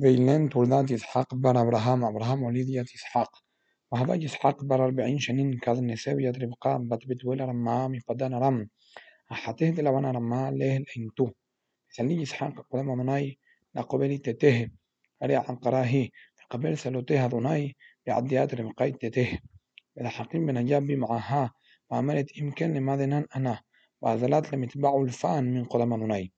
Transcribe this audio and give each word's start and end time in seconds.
بيلان 0.00 0.48
تولدات 0.48 0.92
إسحاق 0.92 1.34
بر 1.34 1.60
أبراهام 1.60 2.04
أبراهام 2.04 2.42
وليدية 2.42 2.82
إسحاق 2.82 3.30
وهذا 3.92 4.24
إسحاق 4.24 4.64
بر 4.64 4.84
أربعين 4.84 5.18
شنين 5.18 5.58
كاد 5.58 5.78
نساوية 5.78 6.32
ربقا 6.42 6.76
بات 6.76 7.06
بتولى 7.06 7.44
رمعا 7.44 7.88
مبادان 7.88 8.34
رم. 8.34 8.68
أحته 9.32 9.70
دلوانا 9.70 10.10
رمعا 10.10 10.50
ليه 10.50 10.76
الانتو 10.76 11.30
سلي 11.90 12.22
إسحاق 12.22 12.66
قدام 12.70 12.98
مناي 12.98 13.38
لقبلي 13.74 14.18
تته. 14.18 14.70
أريع 15.22 15.44
عن 15.48 15.56
قراهي. 15.56 16.10
قبل 16.50 16.78
سلوته 16.78 17.26
هذوناي. 17.26 17.76
بعديات 18.06 18.54
ربقاي 18.54 18.92
تته. 18.92 19.38
ولحقين 19.96 20.40
من 20.40 20.56
أجابي 20.56 20.96
معها. 20.96 21.52
وعملت 21.90 22.38
إمكان 22.40 22.74
لماذنان 22.74 23.26
أنا؟ 23.36 23.60
وعزلات 24.00 24.52
لم 24.52 24.64
يتبعوا 24.64 25.04
الفان 25.04 25.44
من 25.54 25.64
قدام 25.64 25.88
مناي 25.88 26.32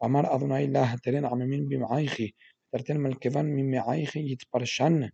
وأمر 0.00 0.36
أذناي 0.36 0.64
الله 0.64 0.96
تلين 0.96 1.26
عممين 1.26 1.68
بمعايخي. 1.68 2.34
ترتين 2.72 3.00
ملكفان 3.00 3.44
من 3.44 3.70
معايخي 3.70 4.32
يتبرشن 4.32 5.10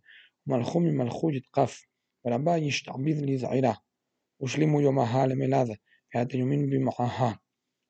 وملخو 0.47 0.79
من 0.79 0.97
ملخو 0.97 1.29
يتقف 1.29 1.87
ولبا 2.23 2.55
يشتعبيذ 2.55 3.21
لي 3.25 3.37
زعيرة. 3.37 3.77
وشلموا 4.39 4.81
يومها 4.81 5.27
لملاذ 5.27 5.75
في 6.09 6.17
هات 6.17 6.35
يومين 6.35 6.69
بمعاها 6.69 7.39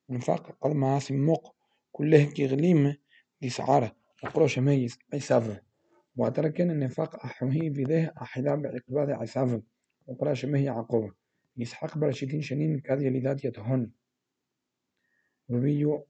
ونفاق 0.09 0.57
قد 0.61 0.71
ما 0.71 0.99
سموق 0.99 1.55
كله 1.91 2.23
كي 2.23 2.45
غليم 2.45 2.95
دي 3.41 3.49
سعارة. 3.49 3.95
ميز 4.57 4.97
عساف. 5.13 5.61
وتركن 6.15 6.71
النفاق 6.71 7.25
أحوهي 7.25 7.73
في 7.73 7.83
ذه 7.83 8.11
أحدا 8.21 8.55
بعقباد 8.55 9.09
عساف. 9.09 9.61
وقراش 10.07 10.45
مهي 10.45 10.69
عقوب. 10.69 11.11
يسحق 11.57 11.97
برشدين 11.97 12.41
شنين 12.41 12.79
كذي 12.79 13.09
لذات 13.09 13.45
يتهن 13.45 13.91
وبيو 15.49 16.07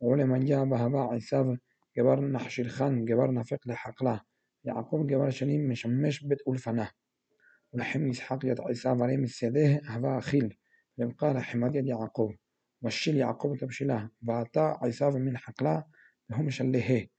ولمن 0.00 0.44
جاء 0.44 0.64
بهبا 0.64 1.00
عساف. 1.00 1.58
جبر 1.96 2.20
نحش 2.20 2.60
الخان 2.60 3.04
جبر 3.04 3.32
نفق 3.34 3.58
لحقله 3.66 4.20
يعقوب 4.64 5.06
جبر 5.06 5.30
شنين 5.30 5.68
مشمش 5.68 6.24
بتقول 6.24 6.58
فناه. 6.58 6.90
ولحم 7.72 8.06
يسحق 8.06 8.38
يد 8.44 8.60
عساف 8.60 9.02
عليه 9.02 9.16
السيده 9.16 9.80
هبا 9.84 10.18
أخيل 10.18 10.56
لبقى 10.98 11.42
حماد 11.42 11.74
يد 11.74 11.86
يعقوب. 11.86 12.36
والشيل 12.82 13.16
يعقوب 13.16 13.56
تبشله 13.56 14.10
فأعطى 14.26 14.78
عساف 14.82 15.14
من 15.16 15.36
حقله 15.36 15.84
هم 16.30 16.50
شليه 16.50 17.10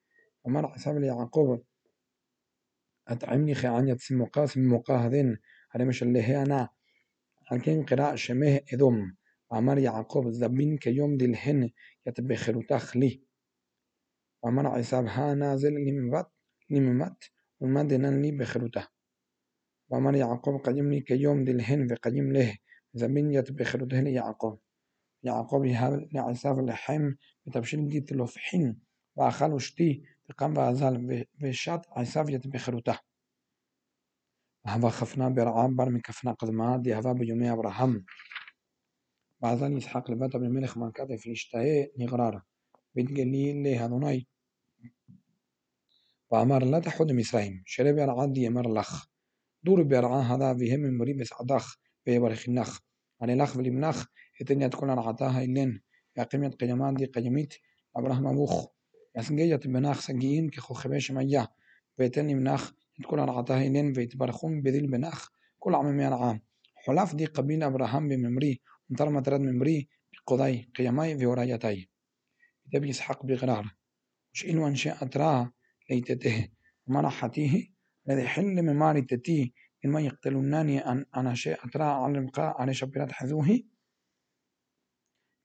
ومر 0.44 0.66
عساف 0.66 0.98
ليعقوب 0.98 1.64
أطعمني 3.08 3.54
خيعان 3.56 3.98
سموقا 3.98 4.46
سموقا 4.46 4.96
هذين. 4.96 5.38
على 5.76 5.86
مش 5.86 6.04
اللي 6.04 6.42
أنا. 6.44 6.70
لكن 7.52 7.84
قراء 7.86 8.16
شمه 8.16 8.60
إذم. 8.74 9.16
وأمر 9.52 9.78
يعقوب 9.78 10.30
زبين 10.30 10.78
كيوم 10.78 11.18
دي 11.18 11.26
الهن 11.26 11.70
يتبخر 12.06 12.62
تخلي 12.62 13.24
وأمر 14.44 14.68
عساب 14.68 15.06
ها 15.08 15.34
نازل 15.34 15.74
لمبات 15.74 16.32
لممات 16.70 17.24
ومدنا 17.60 18.32
بخروته 18.38 18.88
وأمر 19.90 20.16
يعقوب 20.16 20.62
قديم 20.62 20.92
لي 20.92 21.02
كيوم 21.02 21.44
دي 21.44 21.52
الهن 21.52 21.88
في 21.88 21.96
قديم 21.96 22.34
له 22.34 22.58
زبين 22.94 23.32
يتبخروته 23.32 24.00
ليعقوب 24.00 24.60
يعقوب. 25.24 25.66
يهاب 25.66 26.10
لعساب 26.14 26.60
اللحم 26.60 27.14
بتبشير 27.46 27.88
دي 27.88 28.02
تلوفحين 28.02 28.80
وأخلوا 29.16 29.60
شتي 29.60 30.04
تقام 30.30 30.58
وأزال 30.58 31.26
بشات 31.42 31.86
عساب 31.92 32.30
يتبخروته 32.30 33.00
خفنا 34.68 35.30
برعام 35.30 35.76
بر 35.76 35.90
من 35.90 36.00
كفنا 36.02 36.32
قدما 36.32 36.78
دي 36.78 36.96
هذا 36.96 37.12
بيومي 37.14 37.52
أبراهام. 37.52 38.06
بعدين 39.42 39.78
يسحق 39.78 40.12
لبات 40.12 40.36
بن 40.36 40.50
ملك 40.50 40.78
من 40.78 40.92
كاد 40.92 41.16
في 41.16 41.32
اشتهي 41.32 41.92
نغرارة 42.00 42.44
بيت 42.96 43.10
قليل 43.12 43.64
لي 43.64 43.78
هذوناي. 43.78 44.28
وأمر 46.34 46.64
لا 46.66 46.80
تحود 46.80 47.12
مصرهم. 47.12 47.64
شرب 47.66 47.98
العاد 47.98 48.38
يمر 48.38 48.74
لخ. 48.74 49.06
دور 49.64 49.84
برعا 49.84 50.22
هذا 50.22 50.54
فيهم 50.58 50.80
من 50.80 50.98
مريب 50.98 51.24
سعداخ 51.24 51.78
بيبرخ 52.06 52.50
النخ. 52.50 52.80
أنا 53.22 53.44
لخ 53.44 53.54
في 53.54 53.62
المنخ. 53.62 54.06
الدنيا 54.42 54.68
تكون 54.68 54.90
عطاها 54.90 55.44
إلين. 55.44 55.82
يقيمة 56.18 56.50
قيمان 56.50 56.94
دي 56.94 57.06
قيمت. 57.06 57.54
أبراهام 57.96 58.28
أبوخ. 58.28 58.68
يسنجية 59.18 59.56
بناخ 59.56 60.00
سنجيين 60.00 60.50
كخو 60.50 60.74
خبيش 60.74 61.12
مياه. 61.12 61.48
بيتني 61.98 62.36
مناخ 62.36 62.72
تكون 63.04 63.20
عطاها 63.20 63.62
إلين. 63.68 63.94
ويتبرخون 63.98 64.62
بذل 64.62 64.88
بناخ 64.88 65.30
كل 65.60 65.76
عام 65.76 66.02
عام 66.02 66.42
حلاف 66.76 67.16
دي 67.16 67.26
قبيل 67.26 67.64
أبراهام 67.64 68.08
بممري 68.08 68.62
انطر 68.92 69.10
مترد 69.10 69.42
ممري. 69.42 69.90
بقضاي 70.14 70.70
قياماي 70.76 71.18
في 71.18 71.26
ورايتاي 71.26 71.90
تبي 72.74 72.90
يسحق 72.90 73.26
بغرار. 73.26 73.76
وش 74.34 74.46
إنو 74.46 74.68
أنشاء 74.68 75.04
أتراه. 75.04 75.52
ليتته 75.90 76.48
ومنحتيه 76.88 77.68
الذي 78.10 78.28
حل 78.28 78.62
من 78.62 78.76
ماري 78.76 79.02
تتيه 79.02 79.50
إنما 79.86 80.02
يقتلونني 80.02 80.80
أن 80.80 81.06
أنا 81.16 81.36
شيء 81.36 81.66
أتراه 81.66 82.04
على 82.04 82.18
المقاء 82.18 82.62
على 82.62 82.74
شبيرات 82.74 83.12
حذوه 83.12 83.60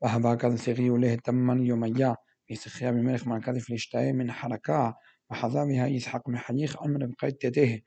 وهباك 0.00 0.54
سيغي 0.54 0.88
له 0.88 1.15
تمن 1.15 1.66
يوميا 1.66 2.16
بسخيا 2.50 2.91
بملك 2.91 3.26
ما 3.26 3.38
كذف 3.38 3.71
ليشتاي 3.71 4.12
من 4.12 4.32
حركة. 4.32 4.97
وحذابها 5.31 5.87
يسحق 5.87 6.28
محييخ 6.28 6.82
أمر 6.82 7.06
بقيت 7.06 7.43
تته. 7.43 7.81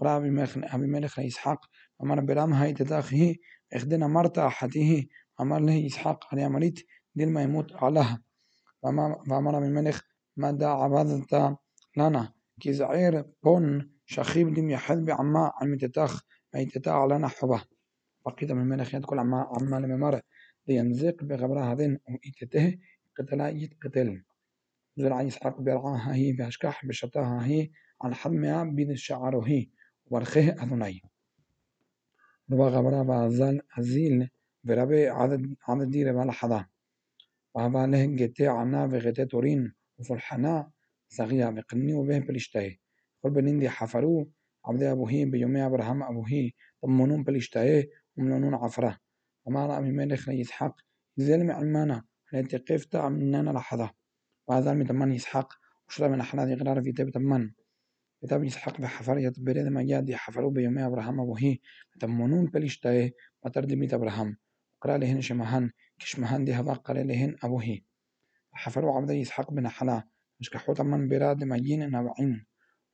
قرا 0.00 0.16
أبي 0.16 0.86
ملك 0.86 1.18
يسحق 1.18 1.60
أمر 2.02 2.20
برام 2.20 2.52
هاي 2.52 2.72
تداخه 2.72 3.34
إخدنا 3.72 4.06
مرتا 4.06 4.48
حتيه 4.48 5.06
أمر 5.40 5.60
له 5.60 5.72
يسحق 5.72 6.34
على 6.34 6.48
مريت 6.48 6.80
دل 7.14 7.28
ما 7.28 7.42
يموت 7.42 7.72
علىها 7.72 8.22
وأمر 8.82 9.60
بملك 9.60 10.02
ما 10.36 10.50
دا 10.50 10.66
عبادة 10.66 11.58
لنا. 11.96 12.32
كي 12.60 12.72
زعير 12.72 13.24
بون 13.42 13.90
شخيب 14.06 14.54
دم 14.54 14.70
يحل 14.70 15.04
بعما 15.04 15.52
عم 15.60 15.76
تتاخ 15.76 16.22
أي 16.54 16.64
تتاع 16.66 17.04
لنا 17.04 17.28
حبه 17.28 17.62
بقيت 18.26 18.52
من 18.52 18.66
ملك 18.66 18.94
يدخل 18.94 19.18
عما 19.18 19.48
عما 19.50 19.76
لممر 19.76 20.20
لينزق 20.68 21.24
بغبرها 21.24 21.72
هذين 21.72 21.98
وإيتته 22.08 22.78
قتلا 23.18 23.48
يتقتل. 23.48 24.22
زرع 24.96 25.22
يسحق 25.22 25.60
برعاها 25.60 26.14
هي 26.14 26.32
بأشكاح 26.32 26.86
بشتاها 26.86 27.46
هي. 27.46 27.70
على 28.02 28.14
حمها 28.14 28.64
بين 28.64 28.90
الشعر 28.90 29.38
هي. 29.38 29.66
ورخه 30.06 30.48
أذني. 30.50 31.02
دوا 32.48 32.68
غبرا 32.68 33.02
بعزال 33.02 33.62
أزيل 33.78 34.28
بربي 34.64 35.08
عدد 35.08 35.54
عدد 35.68 35.90
دير 35.90 36.12
بلا 36.12 36.32
حدا 36.32 36.66
وهذا 37.54 37.86
له 37.86 38.04
جتي 38.06 38.46
عنا 38.46 38.86
بغتي 38.86 39.24
تورين. 39.24 39.74
وفرحنا 39.98 40.70
صغيا 41.12 41.50
بقني 41.50 41.94
وبه 41.94 42.18
بلشتاي 42.18 42.80
قل 43.22 43.30
بنندي 43.30 43.68
حفرو 43.68 44.30
عبد 44.64 44.82
أبوهي 44.82 45.24
بيومي 45.24 45.66
أبراهام 45.66 46.02
أبوهي 46.02 46.50
طمنون 46.82 47.24
بلشتاي 47.24 47.90
ومنون 48.16 48.54
عفرة. 48.54 48.98
وما 49.44 49.66
رأى 49.66 49.80
من 49.80 49.96
ملك 49.96 50.28
يسحق 50.28 50.76
زلم 51.16 51.50
عمانا 51.50 52.04
التي 52.34 52.56
قفت 52.56 52.96
مننا 52.96 53.50
لحظة 53.50 53.90
وهذا 54.46 54.72
من 54.72 54.86
تمن 54.86 55.12
يسحق 55.12 55.52
وشرب 55.88 56.10
من 56.10 56.20
أحلاد 56.20 56.48
إقرار 56.50 56.82
في 56.82 56.92
تب 56.92 57.10
تمن 57.10 57.50
كتاب 58.22 58.44
يسحق 58.44 58.80
بحفرية 58.80 59.32
بريد 59.38 59.66
ما 59.66 59.82
جاد 59.82 60.12
حفروا 60.12 60.50
بيومي 60.50 60.86
أبراهام 60.86 61.20
أبوهي 61.20 61.58
تمنون 62.00 62.46
بلشتاي 62.46 63.14
بترد 63.44 63.72
ميت 63.72 63.94
أبراهام. 63.94 64.36
قرأ 64.80 64.98
لهن 64.98 65.20
شمهان 65.20 65.70
كشمهان 65.98 66.44
دي 66.44 66.54
هذا 66.54 66.72
قال 66.72 67.06
لهن 67.08 67.36
أبوهي 67.42 67.82
حفروا 68.52 68.96
عبد 68.96 69.10
يسحق 69.10 69.50
بن 69.50 69.68
حلا 69.68 70.11
مشكحوا 70.42 70.74
تمن 70.74 71.08
براد 71.08 71.44
مجين 71.44 71.90
نبعين 71.90 72.46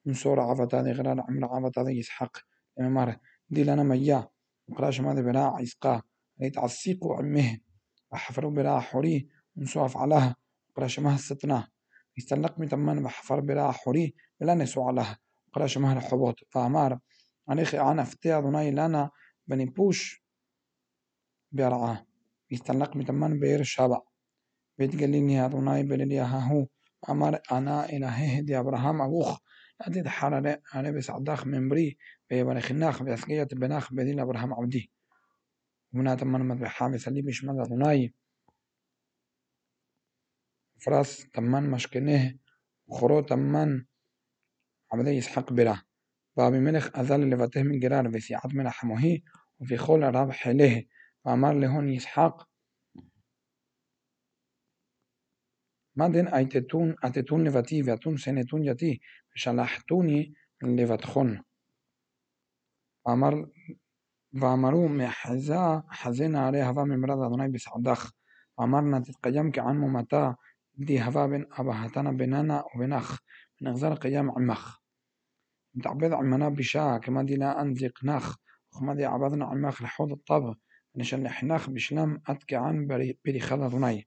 نصور 0.07 0.41
عفتا 0.41 0.83
دي 0.83 0.93
غرار 0.93 1.21
عمر 1.21 1.45
عفتا 1.45 1.83
دي 1.83 1.99
يسحق 1.99 2.37
لما 2.79 3.17
دي 3.51 3.65
لنا 3.65 3.83
ميا. 3.83 4.29
وقرأ 4.69 4.91
شمال 4.91 5.23
براع 5.23 5.63
إسقا 5.63 6.03
ليت 6.41 6.59
عصيق 6.59 7.07
عمه 7.07 7.59
وحفروا 8.13 8.51
براع 8.51 8.81
حوري. 8.81 9.29
ونصوف 9.57 9.97
علىها 9.97 10.37
وقرأ 10.71 10.87
شمها 10.87 11.15
الستنا 11.15 11.69
يستلق 12.19 12.59
متمن 12.61 13.03
بحفر 13.03 13.41
براع 13.41 13.73
حوري. 13.73 14.15
بلا 14.41 14.55
نسو 14.55 14.83
علىها 14.83 15.19
وقرأ 15.49 15.67
شمها 15.67 15.93
الحبوط 15.97 16.35
فأمار. 16.51 16.99
أنيخي 17.51 17.79
أنا 17.79 18.05
فتي 18.05 18.39
أدوناي 18.39 18.71
لنا. 18.71 19.11
بني 19.47 19.65
بوش. 19.65 20.25
برعاه 21.53 22.07
يستلق 22.51 22.97
متمن 22.97 23.41
بير 23.41 23.63
شابع. 23.63 24.01
بيت 24.79 25.03
قليني 25.03 25.47
أدوناي 25.47 25.83
بللي 25.83 26.21
أمر 27.11 27.39
أنا 27.53 27.89
إلهي 27.91 28.41
دي 28.47 28.59
أبراهام 28.59 29.03
أبوخ. 29.03 29.39
أدي 29.81 30.09
حرارة 30.11 30.61
أنا 30.75 30.91
بس 30.91 31.11
عداخ 31.11 31.47
من 31.47 31.69
بري 31.69 31.99
بيبالي 32.31 32.61
خناخ 32.61 33.03
بأسقية 33.03 33.49
بناخ 33.53 33.93
بدين 33.93 34.21
أبراهام 34.21 34.55
عبدي. 34.55 34.91
ومنها 35.95 36.15
تمن 36.15 36.41
مد 36.41 36.59
بحامي 36.59 36.99
سليم 36.99 37.29
يشمل 37.29 37.61
أدوناي. 37.61 38.15
فراس 40.81 41.27
تمن 41.35 41.71
مشكنه 41.71 42.35
وخرو 42.87 43.21
تمن 43.21 43.85
عبدي 44.93 45.11
يسحق 45.11 45.53
بلا 45.53 45.83
بابي 46.37 46.59
ملك 46.61 46.97
أزال 46.97 47.31
لفته 47.31 47.63
من 47.63 47.79
جرار 47.81 48.09
Madin 55.99 56.35
ايتتون 56.35 56.97
اتتون 57.05 57.45
لفتي 57.49 57.83
واتون 57.83 58.17
سنتون 58.17 58.63
yati, 58.75 58.99
شلحتوني 59.35 60.35
لفتخون 60.63 61.43
أمر 63.09 63.49
وأمروا 64.43 64.89
محزا 64.89 65.83
حزين 65.89 66.37
عليه 66.37 66.71
هوا 66.71 66.85
من 66.85 67.01
مرض 67.01 67.51
بسعدخ 67.51 68.13
وامرنا 68.59 69.01
تتقيم 69.01 69.51
كعن 69.51 69.77
ممتا 69.77 70.37
دي 70.75 71.03
هوا 71.03 71.27
بن 71.27 71.47
أبهتنا 71.53 72.13
بيننا 72.13 72.65
وبنخ 72.75 73.19
من 73.61 73.95
قيام 73.95 74.31
عمخ 74.31 74.79
تعبد 75.83 76.13
عمنا 76.13 76.49
بشا 76.49 76.99
كما 76.99 77.23
دي 77.23 77.37
لا 77.37 77.63
أنزق 77.63 78.05
نخ 78.05 78.37
وما 78.77 78.95
دي 78.95 79.05
عبدنا 79.05 79.45
عمخ 79.45 79.83
لحوض 79.83 80.13
الطب 80.13 80.55
نشلحناخ 80.97 81.71
بشلام 81.71 82.23
أتكي 82.27 82.87
بري 83.25 83.41
خلا 83.41 83.67
ادناي 83.67 84.07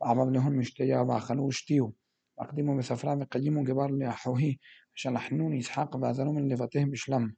وعبد 0.00 0.32
لهم 0.34 0.52
مشتيا 0.52 0.98
وأخلوا 0.98 1.48
اشتيو 1.48 1.94
وأقدموا 2.38 2.78
بسفرا 2.78 3.14
وقيموا 3.14 3.64
جبار 3.64 3.90
لأحوهي 3.90 4.58
شلحنون 4.94 5.58
إسحاق 5.58 5.96
وأزلوا 5.96 6.32
من 6.32 6.48
لفته 6.48 6.84
بشلم 6.84 7.34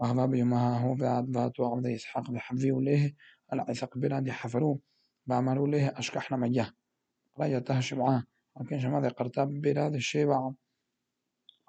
وهذا 0.00 0.26
بيومها 0.26 0.78
هو 0.78 0.94
بعد 0.94 1.30
ذات 1.30 1.60
عبد 1.60 1.86
إسحاق 1.86 2.30
بحبيوا 2.30 2.82
له 2.82 3.12
العساق 3.52 3.98
بلاد 3.98 4.30
حفروا 4.30 4.76
وأمروا 5.28 5.68
له 5.68 5.88
أشكحنا 5.88 6.36
مجاه 6.36 6.72
رأيته 7.38 7.80
شبعان 7.80 8.22
لكن 8.60 8.80
شمال 8.80 9.10
قرتاب 9.10 9.48
بلاد 9.48 9.94
الشيبع 9.94 10.52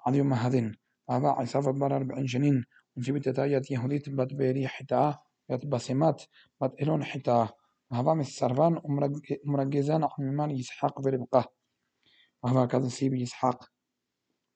عن 0.06 0.14
يوم 0.14 0.32
هذين. 0.34 0.76
وهذا 1.08 1.28
عصاف 1.28 1.68
بار 1.68 1.96
أربعين 1.96 2.26
سنين. 2.26 2.64
ونسيبت 2.96 3.28
تايات 3.28 3.70
يهوديت 3.70 4.08
بات 4.08 4.34
بيري 4.34 4.68
حتاه 4.68 5.22
يتبسمات 5.50 6.22
بات 6.60 6.82
إلون 6.82 7.04
حتاه 7.04 7.48
وهذا 7.90 8.20
السربان 8.20 8.80
ومرجزان 9.46 10.08
عممان 10.18 10.50
يسحاق 10.50 11.00
وربقه 11.06 11.52
وهذا 12.42 12.66
كذا 12.66 12.88
سيب 12.88 13.14
يسحاق 13.14 13.72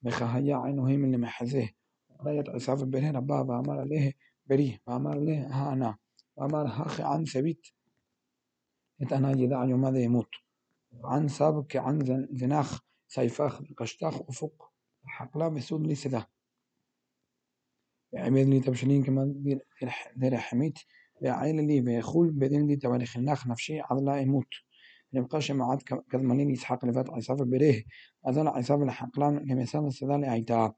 بخهيا 0.02 0.56
عينه 0.56 0.82
من 0.84 1.12
لمحزه. 1.12 1.68
رأيت 2.20 2.48
عصاف 2.48 2.84
بره 2.84 3.10
ربا 3.10 3.40
وأمر 3.40 3.80
عليه 3.80 4.12
بري 4.46 4.80
وأمر 4.86 5.18
له 5.18 5.46
ها 5.46 5.72
أنا 5.72 5.96
وأمر 6.36 6.66
هاخ 6.66 7.00
عن 7.00 7.24
سبيت. 7.24 7.66
أنا 9.12 9.30
يدع 9.30 9.64
يوم 9.64 9.84
هذا 9.84 9.98
يموت؟ 9.98 10.30
عن 11.04 11.28
سابق 11.28 11.76
عن 11.76 12.26
زناخ 12.32 12.80
سيفاخ 13.08 13.62
قشتاخ 13.76 14.20
أفق. 14.28 14.72
حقلا 15.04 15.48
بسود 15.48 15.86
لي 15.86 15.94
سدا 15.94 16.26
عبيد 18.14 18.48
لي 18.48 18.60
تبشلين 18.60 19.04
كما 19.04 19.34
دير 20.16 20.36
حميت. 20.36 20.78
عائلة 21.28 21.80
بيخول 21.80 22.30
بدين 22.30 22.66
دي 22.66 22.76
تبع 22.76 23.04
خناخ 23.04 23.46
نفسي 23.46 23.80
عضلا 23.80 24.16
يموت 24.20 24.54
لبقاش 25.12 25.50
معاد 25.50 25.82
كذمانين 26.10 26.50
يسحق 26.50 26.84
لفات 26.84 27.10
عصاف 27.10 27.42
بريه 27.42 27.84
أذن 28.28 28.48
عصاف 28.48 28.82
الحقلان 28.82 29.36
لمثال 29.36 29.86
السدان 29.86 30.24
عيتا 30.24 30.72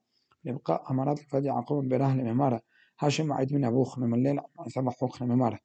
يبقى 0.44 0.84
أمارات 0.90 1.20
لفات 1.22 1.44
يعقوب 1.44 1.88
براه 1.88 2.16
لممارة 2.16 2.60
هاشم 3.00 3.32
عيد 3.32 3.52
من 3.54 3.64
أبوخ 3.64 3.98
من 3.98 4.14
الليل 4.14 4.40
عصاف 4.58 4.88
حقوق 4.88 5.22
لممارة 5.22 5.58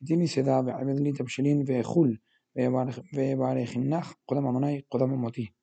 ديني 0.00 0.26
سدا 0.26 0.60
بعمدني 0.60 1.12
تبشلين 1.12 1.64
بيخول 1.64 2.20
بيبارخ 3.12 3.76
الناخ 3.76 4.14
قدام 4.28 4.54
مناي 4.54 4.86
قدام 4.90 5.14
موتي 5.14 5.54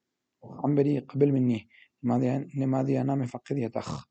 عمبري 0.44 1.00
قبل 1.00 1.32
مني 1.32 1.70
نماذي 2.58 3.02
أنا 3.02 3.16
مفقد 3.16 3.58
يتخ 3.58 4.08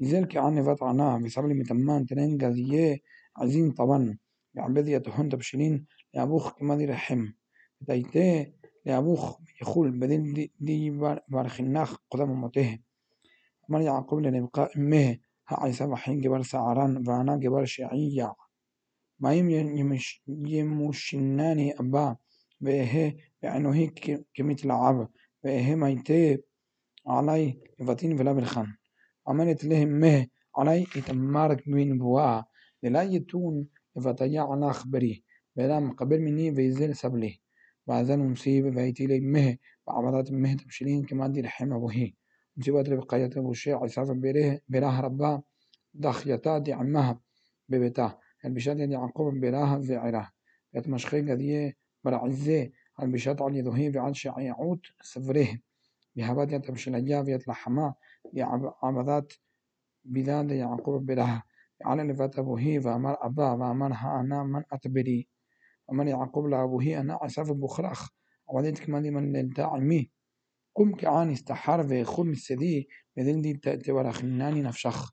لذلك 0.00 0.36
عني 0.36 0.64
فات 0.64 0.82
عناه 0.82 1.18
بسبب 1.18 1.46
متمان 1.46 2.06
تنين 2.06 2.38
قضيه 2.38 2.98
عايزين 3.40 3.70
طبعا 3.70 4.18
يعبدي 4.54 4.92
يتحون 4.92 5.28
تبشلين 5.28 5.86
لأبوخ 6.14 6.52
كما 6.52 6.76
دي 6.76 6.84
رحم 6.86 7.26
تايته 7.86 8.52
لأبوخ 8.86 9.38
يخول 9.62 9.90
بدين 9.90 10.50
دي, 10.60 10.90
بارخناخ 11.28 11.96
قدام 12.10 12.30
أمته. 12.30 12.78
أمر 13.70 13.80
يعقوب 13.80 14.20
لنبقى 14.20 14.70
أمه. 14.76 15.18
ها 15.48 15.60
عيسى 15.62 15.84
وحين 15.84 16.20
جبال 16.20 16.46
سعران 16.46 17.08
وأنا 17.08 17.36
جبال 17.36 17.68
شعيع. 17.68 18.34
ما 19.18 19.34
يم 19.34 19.50
يمش 19.50 20.22
يمشناني 20.28 21.80
أبا. 21.80 22.16
وإيه 22.60 23.16
بأنه 23.42 23.74
هي 23.74 23.90
كمثل 24.34 24.70
عب 24.70 25.08
وإيه 25.44 25.74
ما 25.74 25.90
يتي 25.90 26.42
علي 27.06 27.60
يفتين 27.80 28.16
فلا 28.16 28.32
بالخان. 28.32 28.74
عملت 29.26 29.64
لهم 29.64 29.88
مه. 29.88 30.26
علي 30.56 30.86
يتمارك 30.96 31.68
من 31.68 31.98
بواع 31.98 32.49
للا 32.82 33.02
يتون 33.02 33.66
فتيا 34.00 34.40
على 34.40 34.72
خبري 34.72 35.24
بلا 35.56 35.94
قبل 35.98 36.20
مني 36.20 36.50
ويزل 36.50 36.96
سبلي. 36.96 37.40
وعزل 37.86 38.18
مصيب 38.18 38.76
ويتي 38.76 39.06
لي 39.06 39.20
مه. 39.20 39.56
وعبدات 39.86 40.32
مه 40.32 40.54
تبشلين 40.54 41.04
كما 41.04 41.28
دي 41.28 41.40
رحمة 41.40 41.76
وهي 41.76 42.12
مصيبة 42.56 42.96
بقاية 42.96 43.30
أبو 43.36 43.50
الشيخ 43.50 43.82
عصافة 43.82 44.14
بيره. 44.14 44.60
براه 44.68 45.00
ربا. 45.00 45.42
دخيتا 45.94 46.58
دي 46.58 46.72
عمها. 46.72 47.20
ببتا. 47.68 48.18
البشات 48.44 48.76
دي 48.76 48.96
عقوب 48.96 49.34
براها 49.40 49.80
في 49.80 49.96
عراه 49.96 50.30
يتمشخي 50.74 51.30
قديه 51.30 51.76
برعزة. 52.04 52.70
البشات 53.02 53.42
على 53.42 53.60
ذهي 53.60 53.98
وعن 53.98 54.14
شعيعوت 54.14 54.80
سفره. 55.02 55.58
بهبات 56.16 56.52
يتبشلجا 56.52 57.20
ويتلحما 57.20 57.94
بعبدات 58.32 59.32
بلاد 60.04 60.50
يعقوب 60.50 61.06
براها 61.06 61.42
على 61.84 62.02
لفت 62.02 62.38
أبوه 62.38 62.80
وأمر 62.84 63.26
أبا 63.26 63.50
وأمرها 63.52 64.20
أنا 64.20 64.42
من 64.44 64.62
أتبري. 64.72 65.28
أمر 65.92 66.06
يعقوب 66.06 66.46
لأبوه 66.46 66.84
أنا 67.00 67.26
أسف 67.26 67.52
بخرخ. 67.52 68.08
وعدت 68.46 68.78
كمان 68.78 69.12
من 69.14 69.32
للتعمي 69.32 70.10
قم 70.74 70.94
كعان 70.94 71.30
استحار 71.32 71.86
ويخل 71.86 72.22
السدي. 72.28 72.88
بدل 73.16 73.42
دي 73.42 73.54
تبرخناني 73.54 74.62
نفشخ. 74.62 75.12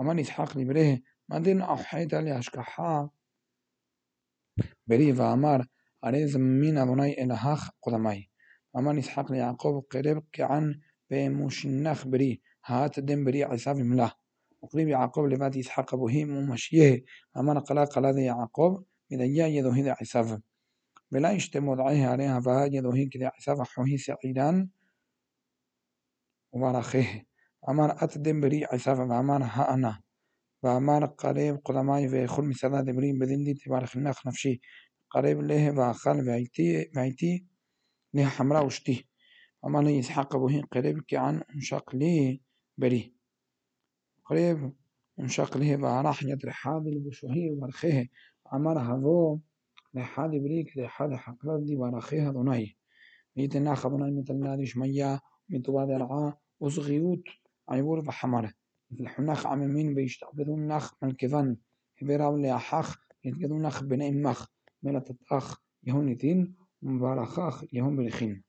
أمر 0.00 0.20
إسحاق 0.20 0.58
لبره 0.58 0.98
ما 1.28 1.38
دين 1.38 1.60
أحيط 1.62 2.14
لأشكحا 2.14 3.10
بري 4.86 5.12
وأمر 5.12 5.66
أري 6.04 6.26
زمين 6.26 6.78
أبني 6.78 7.22
إلهاخ 7.24 7.70
قدمي 7.82 8.30
أمر 8.76 8.98
إسحاق 8.98 9.32
ليعقوب 9.32 9.84
قرب 9.90 10.24
كعن 10.32 10.80
بمشنخ 11.10 12.06
بري. 12.06 12.42
هات 12.66 13.00
دم 13.00 13.24
بري 13.24 13.44
عصاب 13.44 13.76
ملاه 13.76 14.12
وقريب 14.64 14.88
يعقوب 14.88 15.26
لبات 15.26 15.56
يسحق 15.56 15.94
أبوهم 15.94 16.36
ومشيه. 16.36 17.04
أمر 17.36 17.58
قلا 17.58 17.84
قلا 17.84 18.12
ذي 18.12 18.24
يعقوب 18.24 18.84
إذا 19.12 19.26
جاء 19.26 19.48
يدو 19.48 19.70
هذا 19.70 19.96
عصاب 20.00 20.42
بلا 21.10 21.32
يشتم 21.32 21.68
وضعيه 21.68 22.06
عليها 22.06 22.40
فهاد 22.40 22.74
يدو 22.74 22.90
هيك 22.90 23.16
ذي 23.16 23.24
عصاب 23.26 23.62
حوهي 23.62 23.98
سعيدان 23.98 24.68
وبرخيه 26.52 27.26
أمر 27.68 28.04
أتدم 28.04 28.40
بري 28.40 28.64
عصاب 28.64 28.98
وأمر 28.98 29.42
ها 29.42 29.74
أنا 29.74 30.00
وأمر 30.62 31.06
قريب 31.06 31.56
قدماي 31.64 32.08
ويخل 32.08 32.42
مثلا 32.42 32.80
دبرين 32.80 33.18
بدين 33.18 33.44
دي 33.44 33.54
تبارك 33.54 33.96
النخ 33.96 34.26
نفشي. 34.26 34.60
قريب 35.10 35.40
له 35.40 35.78
وأخال 35.78 36.26
بعيتي 36.26 36.90
بعيتي 36.94 37.46
له 38.14 38.24
حمراء 38.24 38.66
وشتي. 38.66 39.08
أمر 39.64 39.88
يسحق 39.88 40.36
أبوه 40.36 40.62
قريب 44.24 44.56
كعن 44.58 44.72
انشق 45.20 45.56
لي 45.56 45.76
بري 45.76 45.76
قريب 45.76 45.84
انشق 45.84 45.92
له 45.92 45.98
وراح 45.98 46.22
يد 46.22 46.46
رحاد 46.46 46.86
البشوهي 46.86 47.50
ورخيه 47.50 48.08
أمر 48.52 48.78
هذو 48.78 49.40
لحاد 49.94 50.30
بريك 50.30 50.78
لحاد 50.78 51.14
حقلت 51.14 51.62
دي 51.62 51.76
ورخيها 51.76 52.32
دوناي 52.32 52.76
ميتنا 53.36 53.74
خبنا 53.74 54.20
مثل 54.20 54.56
دي 54.56 54.66
شمية 54.66 55.20
متواد 55.48 55.90
رعا 55.90 56.34
وصغيوت 56.60 57.22
عيبور 57.68 58.00
بحمره 58.00 58.52
مثل 58.90 59.08
حناخ 59.08 59.46
عممين 59.46 59.94
بيشتعبدون 59.94 60.68
نخ 60.68 60.94
من 61.02 61.12
كفن 61.12 61.56
هبراو 62.02 62.36
لأحاخ 62.36 62.96
يتقدون 63.24 63.62
نخ 63.62 63.82
بني 63.82 64.10
مخ 64.10 64.46
ملة 64.82 65.04
الأخ 65.10 65.60
يهون 65.84 66.12
ذين 66.12 66.56
ومبارخاخ 66.82 67.64
يهون 67.72 67.96
برخين. 67.96 68.44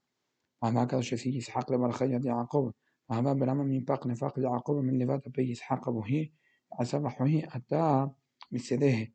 وما 0.61 0.85
كذا 0.85 1.01
شسي 1.01 1.37
إسحاق 1.37 1.71
لبرخية 1.71 2.21
يعقوب 2.25 2.73
وهذا 3.09 3.33
برام 3.33 3.57
من 3.57 3.79
باق 3.79 4.07
نفاق 4.07 4.39
يعقوب 4.39 4.77
من 4.83 5.03
لفات 5.03 5.29
بي 5.29 5.53
أبوه 5.71 6.29
عسب 6.79 7.07
حوه 7.07 7.41
أتى 7.55 8.09
بسده 8.51 9.07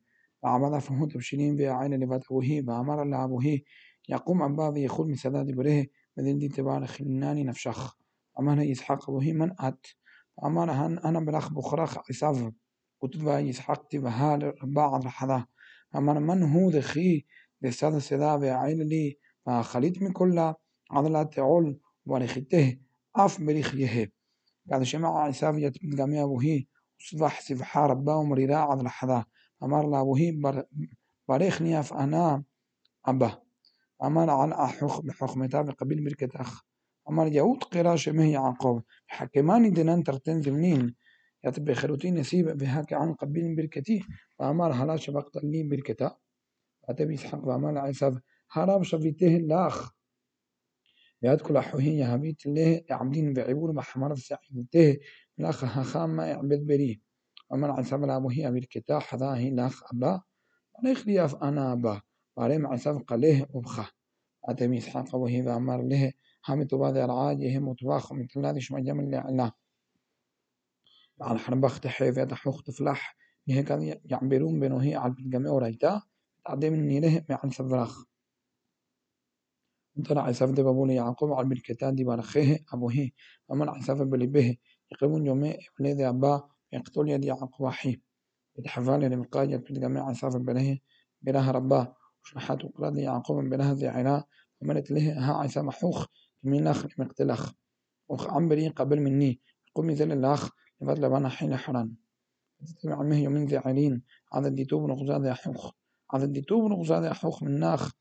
وعبد 0.43 0.79
فهو 0.79 1.07
تبشرين 1.07 1.57
في 1.57 1.69
عين 1.69 2.05
لفات 2.05 2.25
أبوه 2.25 2.65
وأمر 2.69 3.05
لأبوه 3.05 3.59
يقوم 4.09 4.43
أبا 4.43 4.69
ويخول 4.69 5.09
من 5.09 5.15
سداد 5.15 5.55
بره 5.55 5.87
بدل 6.17 6.39
دي 6.39 6.49
تبار 6.49 6.87
خلناني 6.87 7.45
نفشخ. 7.45 7.97
أمر 8.41 8.73
إسحاق 8.73 9.11
أبوه 9.11 9.33
من 9.33 9.51
أت؟ 9.61 9.87
أمر 10.45 10.71
هن 10.71 10.99
أنا 10.99 11.21
بلخ 11.21 11.53
بخرخ 11.53 11.99
عصاف 11.99 12.53
كتب 13.03 13.29
إسحاق 13.29 13.89
تبهال 13.89 14.53
بعض 14.63 15.05
الحظة 15.05 15.47
أمر 15.97 16.21
من 16.21 16.43
هو 16.43 16.71
دخي 16.71 17.27
لساد 17.63 17.99
سدا 17.99 18.35
وعين 18.35 18.83
لي. 18.83 19.19
فخليت 19.47 20.03
من 20.03 20.13
كل 20.13 20.55
عضلات 20.91 21.39
عول 21.39 21.81
ورخته 22.07 22.79
أفمريخ 23.17 23.75
يهيب 23.75 24.12
قاعد 24.71 24.83
شمع 24.83 25.23
عساف 25.23 25.55
جت 25.55 25.85
من 25.85 26.00
قامية 26.00 26.25
وهي 26.25 26.64
صبح 26.99 27.40
سبحة 27.40 27.87
ربا 27.87 28.14
ومريرا 28.14 28.57
عذر 28.57 28.88
حذا 28.88 29.25
أمر 29.62 29.90
لا 29.90 30.00
وهي 30.00 30.33
بر 30.33 30.64
بريخ 31.29 31.62
نياف 31.62 31.93
أنا 31.93 32.45
أبا. 33.07 33.43
أمر 34.02 34.31
على 34.31 34.55
أحخ 34.55 35.00
بحكم 35.00 35.47
تابع 35.47 35.73
قبيل 35.73 36.05
بركة 36.05 36.40
أخ. 36.40 36.62
أمر 37.09 37.26
يعود 37.26 37.64
قرا 37.64 37.97
شمه 37.97 38.33
يعقوب. 38.33 38.83
حكماني 39.07 39.71
دنان 39.71 40.05
ترتن 40.05 40.40
ذمنين 40.40 40.95
يتبع 41.45 41.75
خلوتين 41.75 42.14
نسيب 42.14 42.47
بهاك 42.59 42.93
عن 42.93 43.14
قبيل 43.14 43.57
بركتي 43.57 44.05
وأمر 44.38 44.73
هلا 44.73 44.97
شبقت 44.97 45.37
لي 45.45 45.62
بركتا 45.62 46.17
أتبي 46.85 47.14
إسحاق 47.14 47.45
وأمر 47.45 47.79
عساف 47.79 48.19
هرب 48.50 48.83
شفيته 48.83 49.37
الأخ 49.37 49.93
ياد 51.23 51.41
كل 51.41 51.43
يادكل 51.43 51.57
أحوهين 51.57 51.99
يهبيت 51.99 52.47
له 52.47 52.83
عبدين 52.91 53.33
بعبور 53.33 53.73
محمر 53.73 54.15
سعيته 54.17 54.99
لخ 55.39 55.65
هخام 55.65 56.11
ما 56.17 56.27
يعبد 56.27 56.67
بري. 56.67 57.03
ومن 57.50 57.71
عسب 57.71 58.05
لابه 58.05 58.41
يعبد 58.41 58.65
كتا 58.71 59.00
هي 59.37 59.50
لخ 59.50 59.83
أبا. 59.93 60.23
عليخ 60.79 61.07
لياف 61.07 61.43
أنا 61.43 61.73
أبا. 61.73 62.00
وعليم 62.37 62.67
عسب 62.67 63.03
قله 63.07 63.47
أبخه 63.55 63.91
أتمي 64.45 64.79
إسحاق 64.79 65.15
وهي 65.15 65.41
أمر 65.41 65.83
له 65.83 66.12
هم 66.49 66.62
العاج 66.73 66.97
العاجه 66.97 67.59
مطباخ 67.59 68.12
من 68.12 68.27
كل 68.27 68.47
هذا 68.47 68.59
شو 68.59 68.75
مجمل 68.77 69.05
الإعلام 69.05 69.50
على 71.21 71.39
حرب 71.39 71.65
أخت 71.65 71.87
حيف 71.87 72.17
يا 72.17 72.23
يتحوخ 72.23 72.62
تفلح. 72.62 73.17
يهي 73.47 73.62
كان 73.62 74.00
يعبرون 74.05 74.61
بينه 74.61 74.83
هي 74.83 74.95
على 74.95 75.15
الجميع 75.19 75.53
ورايتا 75.53 76.03
تعدي 76.45 76.71
من 76.71 77.23
مع 77.31 77.41
عن 77.45 77.50
سبراخ 77.50 78.10
طلع 80.09 80.23
عساف 80.23 80.51
دي 80.51 80.63
بابولي 80.63 80.95
يعقوب 80.95 81.33
على 81.33 81.49
بالكتان 81.49 81.95
دي 81.95 82.05
برخيه 82.05 82.59
أبوه. 82.73 83.11
ومن 83.49 83.69
عساف 83.69 84.03
بلبه 84.03 84.57
يقيمون 84.93 85.27
يومي 85.27 85.57
وليد 85.81 86.01
أبا 86.01 86.49
يقتل 86.73 87.09
يد 87.09 87.25
يعقوب 87.25 87.67
أحيه 87.67 88.01
يتحفال 88.59 89.01
لمقاية 89.01 89.57
في 89.57 89.71
الجميع 89.71 90.05
عساف 90.05 90.37
بله 90.37 90.79
بله 91.23 91.51
رباه 91.51 91.97
وشحات 92.25 92.65
وقراد 92.65 92.97
يعقوب 92.99 93.45
بلهذه 93.45 93.91
عنا 93.91 94.25
وملت 94.63 94.91
له 94.91 95.13
ها 95.19 95.41
عيسى 95.41 95.63
محوخ 95.63 96.07
من 96.43 96.67
أخ 96.67 96.87
مقتلخ 96.99 97.53
وخ 98.09 98.31
عمبري 98.31 98.69
قبل 98.69 99.01
مني. 99.01 99.41
قم 99.75 99.91
ذل 99.91 100.13
الأخ 100.13 100.51
لفضل 100.81 101.11
بنا 101.11 101.29
حين 101.29 101.57
حران 101.57 101.95
تتبع 102.67 103.03
مه 103.03 103.19
يومين 103.23 103.45
ذي 103.45 103.57
عينين. 103.57 104.03
عدد 104.33 104.55
دي 104.55 104.65
توب 104.65 104.91
نغزاد 104.91 105.25
يحوخ 105.25 105.73
عدد 106.11 106.33
دي 106.33 106.41
توب 106.41 106.71
نغزاد 106.71 107.05
يحوخ 107.05 107.43
من 107.43 107.61
ناخ 107.61 107.93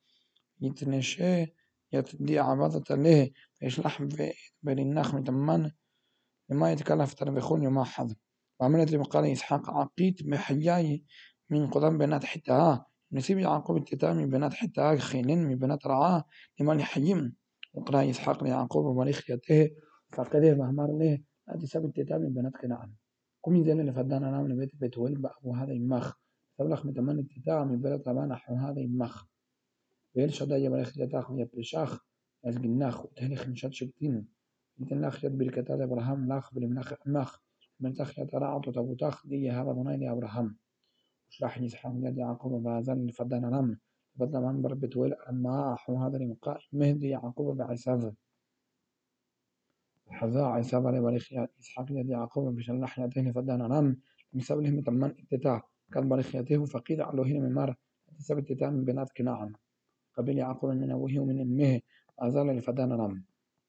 يتنشي 0.62 1.59
يتدي 1.94 2.40
عبادة 2.40 2.96
له 2.96 3.32
يشلح 3.62 4.02
بين 4.64 4.80
الناخ 4.80 5.16
متمن 5.16 5.72
لما 6.50 6.72
يتكلف 6.72 7.14
تربخون 7.14 7.64
يوم 7.64 7.78
أحد. 7.78 8.14
وعملت 8.60 8.92
لي 8.92 8.98
مقال 8.98 9.26
إسحاق 9.26 9.70
عقيت 9.70 10.24
بحياي 10.24 11.04
من 11.50 11.68
قدام 11.68 11.98
بنات 11.98 12.26
حتى 12.26 12.80
نسيب 13.12 13.40
يعقوب 13.40 13.78
التتامي 13.78 14.26
بنات 14.26 14.54
حتى 14.54 14.98
خيلين 14.98 15.38
من 15.38 15.56
بنات 15.56 15.88
رعاه. 15.88 16.24
لمن 16.60 16.80
يحيم 16.80 17.36
وقرأ 17.74 18.10
إسحاق 18.10 18.44
ليعقوب 18.44 18.86
ومريخيته 18.86 19.72
فقده 20.12 20.56
مهمر 20.56 20.98
له 20.98 21.20
هذه 21.50 21.66
سب 21.66 21.86
التتامي 21.86 22.30
بنات 22.30 22.54
كنعان 22.62 22.94
قم 23.44 23.64
زين 23.64 23.80
اللي 23.80 23.94
فدانا 23.94 24.32
نام 24.32 24.58
بيت 24.58 24.76
بيت 24.76 24.98
ولد 24.98 25.26
أبو 25.26 25.56
هذا 25.56 25.74
يمخ 25.74 26.14
سبلخ 26.58 26.86
متمن 26.86 27.20
التتامي 27.20 27.78
بلد 27.78 28.02
طبعا 28.02 28.36
حو 28.36 28.56
هذا 28.56 28.80
يمخ 28.80 29.26
ويل 30.20 30.34
شدا 30.34 30.58
يبرخ 30.58 30.98
جتاخ 30.98 31.32
يبرشاخ 31.32 32.06
يزجناخ 32.46 33.06
وتهني 33.06 33.36
خمشات 33.36 33.74
شكتين 33.74 34.28
يتن 34.80 35.02
لاخ 35.02 35.24
يد 35.24 35.38
بركتات 35.38 35.80
إبراهيم 35.82 36.28
لاخ 36.28 36.54
بالمناخ 36.54 36.94
أمخ 37.08 37.40
من 37.80 37.94
تخ 37.94 38.20
يتراعط 38.20 38.68
وتبوتاخ 38.68 39.28
دي 39.28 39.52
هذا 39.52 39.72
ضنين 39.72 40.10
أبراهيم 40.10 40.58
وشرح 41.30 41.58
يسحق 41.58 41.94
يد 41.96 42.18
يعقوب 42.18 42.64
بازن 42.64 43.08
فدنا 43.08 43.50
نم 43.50 43.80
فدنا 44.20 44.52
من 44.52 44.62
برب 44.62 44.86
تول 44.86 45.14
أما 45.14 45.74
أحو 45.74 45.96
هذا 46.04 46.18
المقا 46.18 46.60
مهدي 46.74 47.10
يعقوب 47.10 47.58
بعساف 47.58 48.14
حذا 50.10 50.44
عساف 50.46 50.86
عليه 50.86 51.00
بريخ 51.00 51.34
إسحاق 51.60 51.88
يد 51.92 52.10
يعقوب 52.10 52.56
بشان 52.56 52.82
لحيته 52.82 53.32
فدنا 53.32 53.68
نم 53.68 53.98
بسبب 54.34 54.62
لهم 54.62 54.82
تمن 54.82 55.12
اتتا 55.22 55.62
كان 55.94 56.10
بريخيته 56.10 56.66
فقيد 56.66 57.00
علوهين 57.02 57.44
من 57.44 57.54
مار 57.54 57.76
بسبب 58.20 58.40
اتتا 58.40 58.70
من 58.70 58.86
بنات 58.86 59.12
كنعان 59.18 59.54
قبل 60.20 60.38
يعقوب 60.38 60.70
من 60.72 60.92
أبوه 60.92 61.20
ومن 61.20 61.42
أمه. 61.42 61.82
أزال 62.20 62.48
لفدنا 62.48 62.96
نم 62.96 63.24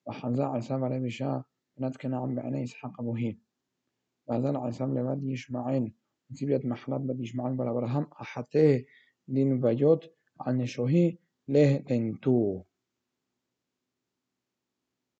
وحذا 0.06 0.44
عساف 0.44 0.82
عليه 0.82 0.98
بشا 0.98 1.44
بنات 1.76 1.96
كنعان 1.96 2.34
بعيني 2.34 2.64
إسحاق 2.64 3.00
أبوه. 3.00 3.34
وأزال 4.26 4.56
عساف 4.56 4.88
لبدي 4.88 5.34
إشماعيل 5.34 5.92
نتيجة 6.32 6.60
محلات 6.64 7.00
بديش 7.00 7.36
معن 7.36 7.56
بر 7.56 7.70
أبراهام 7.70 8.06
أحته 8.20 8.84
دين 9.28 9.60
بجوت 9.60 10.10
عن 10.40 10.66
شوهي 10.66 11.16
له 11.48 11.84
لنتو 11.90 12.62